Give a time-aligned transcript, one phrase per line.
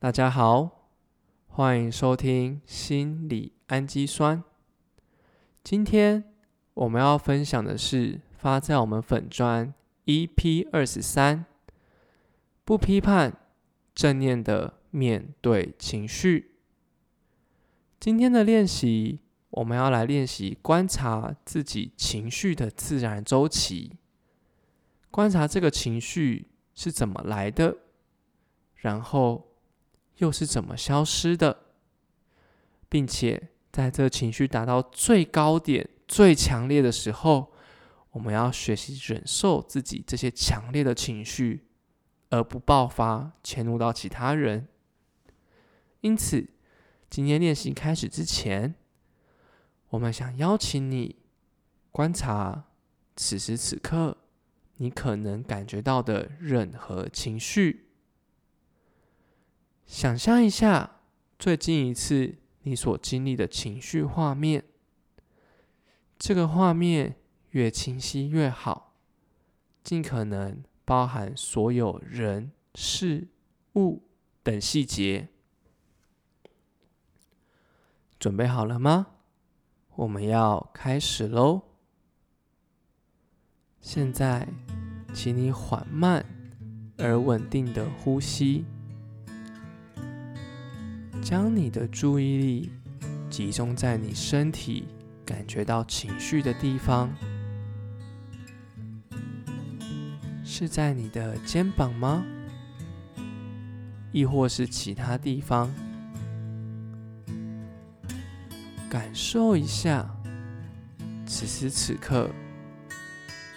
[0.00, 0.92] 大家好，
[1.48, 4.44] 欢迎收听心理氨基酸。
[5.64, 6.22] 今天
[6.74, 9.74] 我们要分享的是发在我们粉专
[10.04, 11.44] EP 二十三，
[12.64, 13.36] 不批判，
[13.92, 16.52] 正念的面对情绪。
[17.98, 19.18] 今天的练习，
[19.50, 23.96] 我们要来练习观察自己情绪的自然周期，
[25.10, 27.78] 观察这个情绪是怎么来的，
[28.76, 29.47] 然后。
[30.18, 31.64] 又是怎么消失的，
[32.88, 37.52] 并且在这情绪达到最高点、最强烈的时候，
[38.10, 41.68] 我们要学习忍受自己这些强烈的情绪，
[42.30, 44.68] 而不爆发，迁怒到其他人。
[46.00, 46.48] 因此，
[47.10, 48.74] 今天练习开始之前，
[49.90, 51.16] 我们想邀请你
[51.90, 52.64] 观察
[53.16, 54.16] 此时此刻
[54.76, 57.87] 你可能感觉到的任何情绪。
[59.88, 61.00] 想象一下
[61.38, 64.62] 最近一次你所经历的情绪画面，
[66.18, 67.16] 这个画面
[67.50, 68.94] 越清晰越好，
[69.82, 73.28] 尽可能包含所有人、事
[73.76, 74.02] 物
[74.42, 75.28] 等细节。
[78.18, 79.06] 准备好了吗？
[79.96, 81.62] 我们要开始喽！
[83.80, 84.46] 现在，
[85.14, 86.26] 请你缓慢
[86.98, 88.66] 而稳定的呼吸。
[91.22, 92.72] 将你的注意力
[93.28, 94.88] 集中在你身体
[95.26, 97.12] 感觉到情绪的地方，
[100.42, 102.24] 是在你的肩膀吗？
[104.10, 105.70] 亦或是其他地方？
[108.88, 110.08] 感受一下
[111.26, 112.30] 此时此刻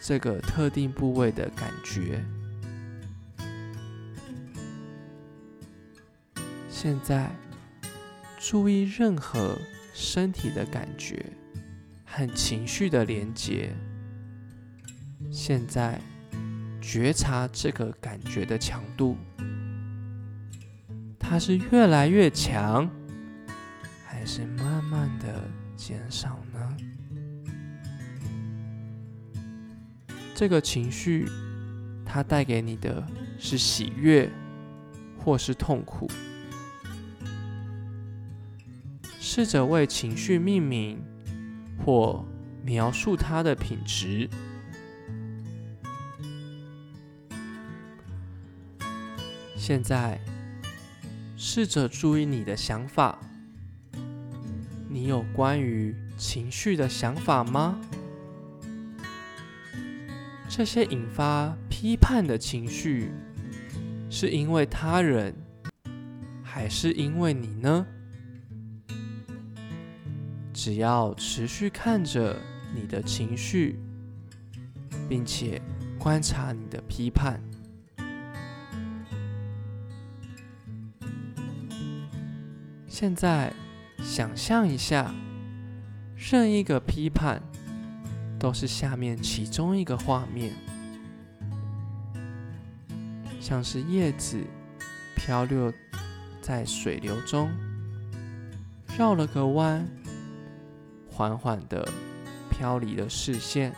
[0.00, 2.24] 这个特定部位的感觉。
[6.70, 7.30] 现在。
[8.38, 9.58] 注意任何
[9.92, 11.26] 身体的感觉
[12.04, 13.74] 和情绪的连接。
[15.30, 16.00] 现在
[16.80, 19.16] 觉察这个感觉的强度，
[21.18, 22.88] 它是越来越强，
[24.06, 25.42] 还是慢慢的
[25.76, 26.76] 减少呢？
[30.32, 31.28] 这个情绪，
[32.06, 33.04] 它带给你的
[33.38, 34.30] 是喜悦，
[35.18, 36.08] 或是痛苦？
[39.38, 41.00] 试着为情绪命名，
[41.84, 42.26] 或
[42.64, 44.28] 描述它的品质。
[49.54, 50.18] 现在，
[51.36, 53.16] 试着注意你的想法。
[54.88, 57.80] 你有关于情绪的想法吗？
[60.48, 63.12] 这些引发批判的情绪，
[64.10, 65.32] 是因为他人，
[66.42, 67.86] 还是因为你呢？
[70.68, 72.38] 只要持续看着
[72.74, 73.78] 你的情绪，
[75.08, 75.62] 并且
[75.98, 77.40] 观察你的批判。
[82.86, 83.50] 现在
[84.02, 85.14] 想象一下，
[86.14, 87.40] 任一个批判
[88.38, 90.52] 都是下面其中一个画面，
[93.40, 94.36] 像是叶子
[95.16, 95.72] 漂流
[96.42, 97.48] 在水流中，
[98.98, 99.88] 绕了个弯。
[101.18, 101.84] 缓缓的
[102.48, 103.74] 飘离了视线，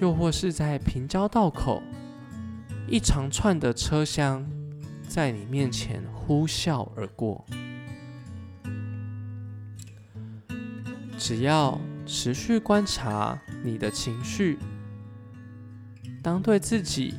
[0.00, 1.82] 又或是在平交道口，
[2.86, 4.48] 一长串的车厢
[5.08, 7.44] 在你面前呼啸而过。
[11.18, 14.60] 只要持续观察你的情绪，
[16.22, 17.14] 当对自己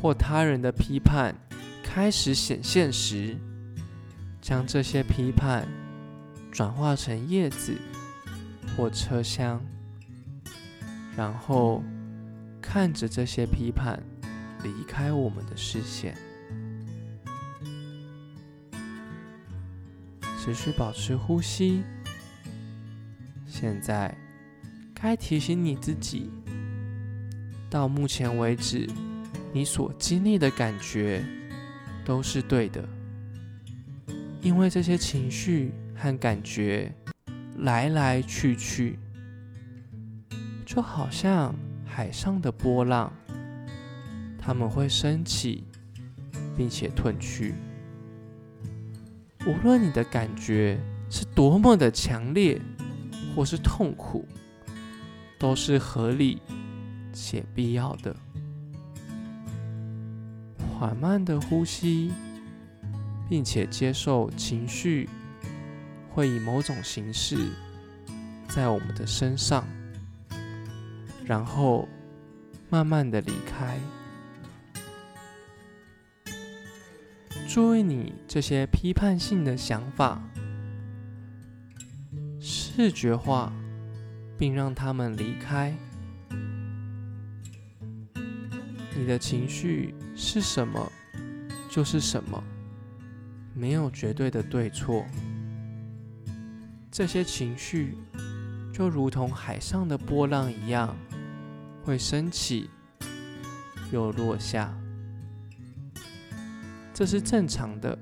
[0.00, 1.34] 或他人的批判
[1.82, 3.36] 开始显现时，
[4.40, 5.66] 将这些批判。
[6.50, 7.76] 转化成叶子
[8.76, 9.60] 或车厢，
[11.16, 11.82] 然后
[12.60, 14.02] 看着这些批判
[14.62, 16.16] 离开我们的视线，
[20.38, 21.82] 持续保持呼吸。
[23.46, 24.14] 现在
[24.92, 26.30] 该提醒你自己，
[27.70, 28.88] 到目前为止，
[29.52, 31.24] 你所经历的感觉
[32.04, 32.86] 都是对的，
[34.42, 35.72] 因为这些情绪。
[36.00, 36.90] 和感觉
[37.58, 38.98] 来来去去，
[40.64, 41.54] 就好像
[41.84, 43.12] 海上的波浪，
[44.38, 45.64] 他们会升起，
[46.56, 47.54] 并且退去。
[49.46, 50.80] 无论你的感觉
[51.10, 52.58] 是多么的强烈，
[53.36, 54.26] 或是痛苦，
[55.38, 56.40] 都是合理
[57.12, 58.16] 且必要的。
[60.78, 62.10] 缓慢的呼吸，
[63.28, 65.06] 并且接受情绪
[66.10, 67.36] 会以某种形式
[68.48, 69.64] 在我们的身上，
[71.24, 71.88] 然后
[72.68, 73.78] 慢慢的离开。
[77.48, 80.22] 注意你这些批判性的想法，
[82.38, 83.52] 视觉化，
[84.38, 85.74] 并让他们离开。
[88.96, 90.92] 你的情绪是什么，
[91.68, 92.42] 就是什么，
[93.54, 95.04] 没有绝对的对错。
[96.90, 97.96] 这些情绪
[98.72, 100.96] 就如同海上的波浪一样，
[101.84, 102.68] 会升起
[103.92, 104.76] 又落下。
[106.92, 107.96] 这是正常的。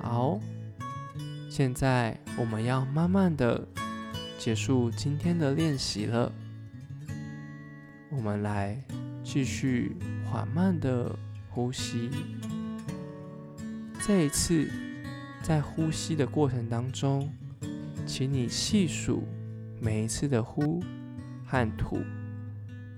[0.00, 0.38] 好，
[1.50, 3.66] 现在我们要慢慢的
[4.38, 6.32] 结束今天的练习了。
[8.10, 8.80] 我们来
[9.24, 11.14] 继续缓慢的
[11.50, 12.10] 呼吸。
[14.06, 14.70] 这一次，
[15.44, 17.30] 在呼吸的过程当中，
[18.06, 19.22] 请你细数
[19.78, 20.82] 每一次的呼
[21.46, 22.00] 和吐，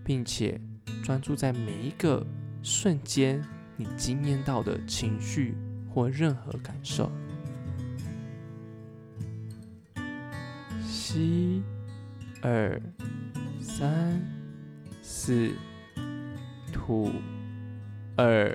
[0.04, 0.58] 并且。
[1.02, 2.26] 专注在每一个
[2.64, 3.40] 瞬间，
[3.76, 5.54] 你惊艳到的情绪
[5.88, 7.10] 或任何感受。
[10.82, 11.62] 吸，
[12.42, 12.80] 二，
[13.60, 14.20] 三，
[15.00, 15.52] 四，
[16.72, 17.12] 吐，
[18.16, 18.52] 二，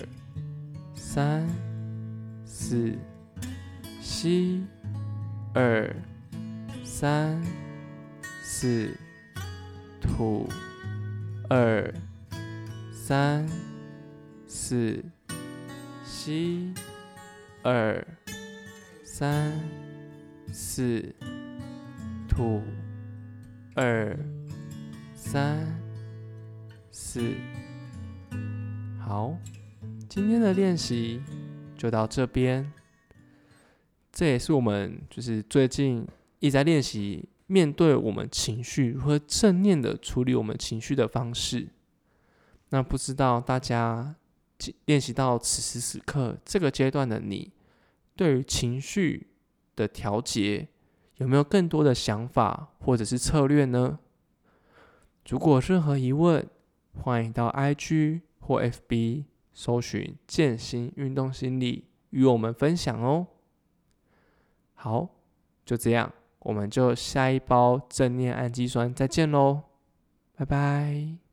[0.94, 1.48] 三，
[2.44, 2.98] 四，
[4.22, 4.64] 吸，
[5.52, 5.92] 二，
[6.84, 7.42] 三，
[8.44, 8.96] 四，
[10.00, 10.48] 吐，
[11.50, 11.92] 二。
[12.94, 13.48] 三、
[14.46, 15.04] 四、
[16.06, 16.72] 吸，
[17.64, 18.06] 二、
[19.04, 19.60] 三、
[20.52, 21.04] 四、
[22.30, 22.62] 吐，
[23.74, 24.16] 二、
[25.16, 25.66] 三、
[26.92, 27.34] 四。
[29.00, 29.36] 好，
[30.08, 31.24] 今天的练习
[31.76, 32.72] 就到这边。
[34.12, 36.06] 这也是我们就是最近
[36.40, 41.68] 一直在练习面对我们情绪如何正念的处理我们情绪的方式。
[42.69, 44.16] 那不知道大家
[44.86, 47.52] 练习到此时此刻这个阶段的你，
[48.16, 49.28] 对于情绪
[49.75, 50.68] 的调节
[51.18, 54.00] 有没有更多的想法或者是策略呢？
[55.28, 56.48] 如果任何疑问，
[56.94, 63.28] 欢迎到 IG 或 FB 搜寻“健心运动心理”与我们分享哦。
[64.83, 65.07] 好，
[65.63, 69.62] 就这样，我们就下一包正念氨基酸再见喽，
[70.36, 71.31] 拜拜。